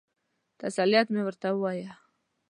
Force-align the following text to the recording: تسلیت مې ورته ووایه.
تسلیت 0.61 1.07
مې 1.13 1.21
ورته 1.25 1.47
ووایه. 1.51 1.91